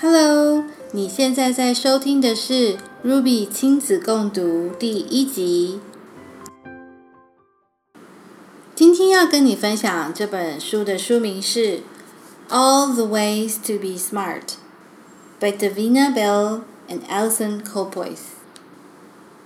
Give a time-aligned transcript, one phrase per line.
[0.00, 5.80] Hello，你现在在收听的是 Rubee 亲子共读第一集。
[8.76, 11.78] 今天要跟你分享这本书的书名是
[12.48, 14.42] 《All the Ways to Be Smart》
[15.40, 18.36] by Davina Bell and Allison Colpoys.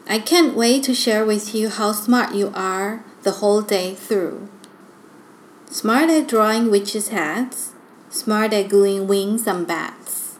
[0.06, 4.48] I can't wait to share with you how smart you are the whole day through.
[5.70, 7.70] Smart at drawing witches' hats,
[8.10, 10.31] smart at gluing wings on bats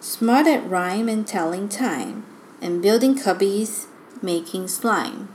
[0.00, 2.24] smart at rhyme and telling time,
[2.62, 3.86] and building cubbies,
[4.22, 5.28] making slime.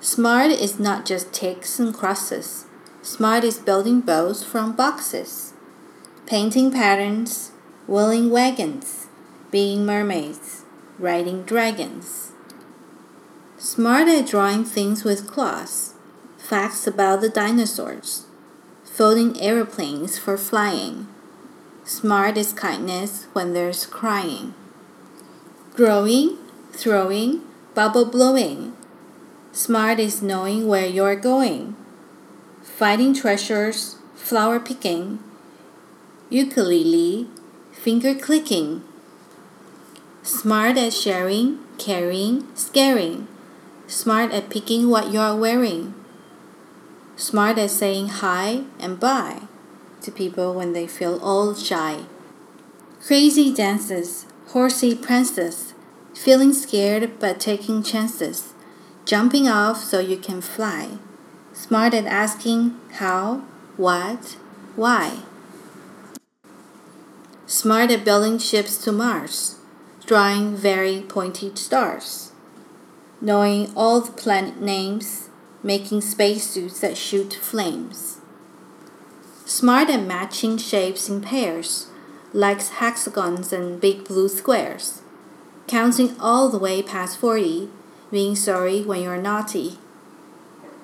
[0.00, 2.64] Smart is not just ticks and crosses.
[3.02, 5.52] Smart is building boats from boxes,
[6.26, 7.52] painting patterns,
[7.86, 9.08] wheeling wagons,
[9.50, 10.64] being mermaids,
[10.98, 12.32] riding dragons.
[13.58, 15.94] Smart at drawing things with claws,
[16.38, 18.26] facts about the dinosaurs,
[18.84, 21.08] folding aeroplanes for flying.
[21.86, 24.54] Smart is kindness when there's crying.
[25.76, 26.36] Growing,
[26.72, 27.42] throwing,
[27.76, 28.76] bubble blowing.
[29.52, 31.76] Smart is knowing where you're going.
[32.60, 35.20] Finding treasures, flower picking.
[36.28, 37.28] Ukulele,
[37.70, 38.82] finger clicking.
[40.24, 43.28] Smart at sharing, caring, scaring.
[43.86, 45.94] Smart at picking what you're wearing.
[47.14, 49.42] Smart at saying hi and bye
[50.02, 52.04] to people when they feel all shy.
[53.00, 55.74] Crazy dances, horsey prances,
[56.14, 58.54] feeling scared but taking chances,
[59.04, 60.98] jumping off so you can fly.
[61.52, 63.44] Smart at asking how,
[63.76, 64.36] what,
[64.74, 65.20] why.
[67.46, 69.56] Smart at building ships to Mars,
[70.04, 72.32] drawing very pointed stars,
[73.20, 75.28] knowing all the planet names,
[75.62, 78.20] making spacesuits that shoot flames.
[79.58, 81.86] Smart at matching shapes in pairs,
[82.34, 85.00] likes hexagons and big blue squares,
[85.66, 87.70] counting all the way past 40,
[88.10, 89.78] being sorry when you're naughty.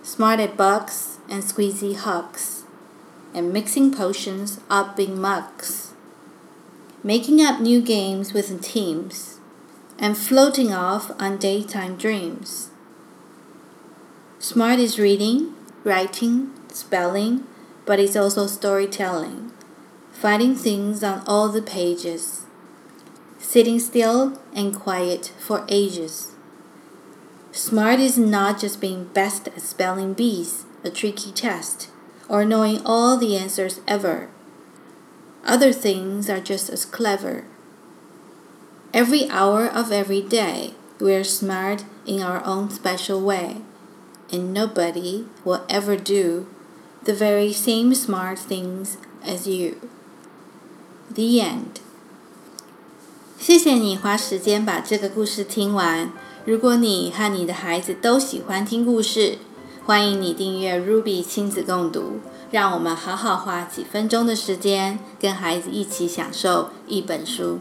[0.03, 2.65] Smart at bugs and squeezy hugs,
[3.35, 5.93] and mixing potions up in mugs
[7.05, 9.41] making up new games with teams,
[9.99, 12.71] and floating off on daytime dreams.
[14.39, 15.53] Smart is reading,
[15.85, 17.45] writing, spelling,
[17.85, 19.53] but it's also storytelling,
[20.13, 22.45] finding things on all the pages,
[23.39, 26.33] sitting still and quiet for ages.
[27.51, 31.91] Smart is not just being best at spelling bees, a tricky test,
[32.29, 34.29] or knowing all the answers ever.
[35.45, 37.45] Other things are just as clever.
[38.95, 43.57] Every hour of every day, we're smart in our own special way,
[44.31, 46.47] and nobody will ever do
[47.05, 49.77] the very same smart things as you.
[51.15, 51.81] The end.
[53.39, 56.13] 谢谢你花时间把这个故事听完。
[56.45, 59.39] 如果你和你的孩子都喜欢听故事，
[59.85, 62.21] 欢迎你订阅 Ruby 亲子共读。
[62.51, 67.59] 让我们好好花几分钟的时间，跟孩子一起享受一本书。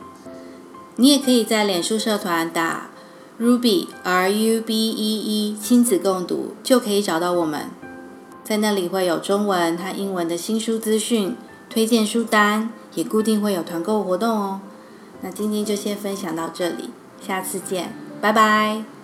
[0.97, 2.91] 你也可以在脸书社团打
[3.40, 7.81] Ruby R U B E E 亲子共读，就可以找到我们。
[8.52, 11.38] 在那里会有中文和英文的新书资讯、
[11.70, 14.60] 推荐书单，也固定会有团购活动哦。
[15.22, 16.90] 那今天就先分享到这里，
[17.26, 19.01] 下次见，拜拜。